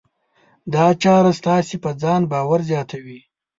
دا 0.73 0.85
چاره 1.03 1.31
ستاسې 1.39 1.75
په 1.83 1.89
ځان 2.01 2.21
باور 2.31 2.59
زیاتوي. 2.69 3.19